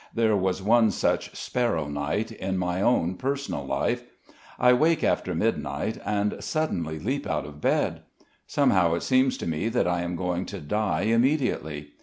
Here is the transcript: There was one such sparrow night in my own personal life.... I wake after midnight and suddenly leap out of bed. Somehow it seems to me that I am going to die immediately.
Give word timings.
There 0.15 0.35
was 0.35 0.63
one 0.63 0.89
such 0.89 1.35
sparrow 1.37 1.87
night 1.87 2.31
in 2.31 2.57
my 2.57 2.81
own 2.81 3.17
personal 3.17 3.63
life.... 3.63 4.01
I 4.57 4.73
wake 4.73 5.03
after 5.03 5.35
midnight 5.35 5.99
and 6.03 6.43
suddenly 6.43 6.97
leap 6.97 7.27
out 7.27 7.45
of 7.45 7.61
bed. 7.61 8.01
Somehow 8.47 8.95
it 8.95 9.03
seems 9.03 9.37
to 9.37 9.47
me 9.47 9.69
that 9.69 9.87
I 9.87 10.01
am 10.01 10.15
going 10.15 10.47
to 10.47 10.59
die 10.59 11.01
immediately. 11.01 11.91